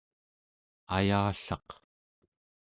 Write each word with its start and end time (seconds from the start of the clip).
ayallaq 0.97 1.67